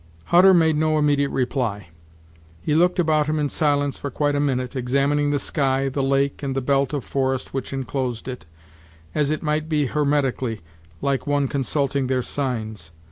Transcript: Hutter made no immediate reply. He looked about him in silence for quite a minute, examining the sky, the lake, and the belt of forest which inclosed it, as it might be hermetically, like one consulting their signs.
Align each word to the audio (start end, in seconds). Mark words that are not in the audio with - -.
Hutter 0.23 0.51
made 0.55 0.77
no 0.77 0.97
immediate 0.97 1.29
reply. 1.29 1.89
He 2.59 2.73
looked 2.73 2.97
about 2.97 3.27
him 3.27 3.37
in 3.37 3.49
silence 3.49 3.99
for 3.99 4.09
quite 4.09 4.33
a 4.33 4.39
minute, 4.39 4.75
examining 4.75 5.29
the 5.29 5.37
sky, 5.37 5.89
the 5.89 6.01
lake, 6.01 6.41
and 6.41 6.55
the 6.55 6.59
belt 6.59 6.91
of 6.91 7.03
forest 7.05 7.53
which 7.53 7.71
inclosed 7.71 8.27
it, 8.27 8.47
as 9.13 9.29
it 9.29 9.43
might 9.43 9.69
be 9.69 9.85
hermetically, 9.85 10.61
like 11.01 11.27
one 11.27 11.47
consulting 11.47 12.07
their 12.07 12.23
signs. 12.23 12.89